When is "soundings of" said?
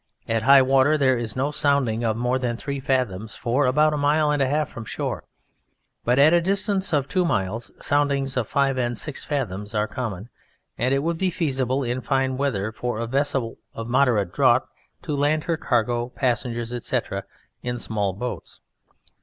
7.79-8.47